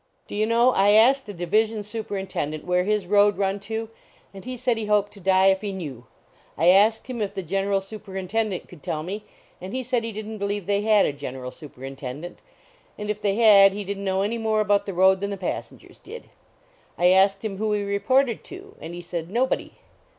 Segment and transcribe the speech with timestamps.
[0.27, 3.87] Do you know, I asked a division superin tendent where his road run to,
[4.33, 6.07] and he said he hoped to die if he knew.
[6.57, 10.31] I asked him if the general superintendent could tell me, and he said he didn
[10.31, 12.39] t believe they had a general superintendent,
[12.97, 15.37] and if they had, he didn t know any more about the road than the
[15.37, 16.31] passengers did.
[16.97, 19.73] I asked him who he reported to, and he said," Nobody."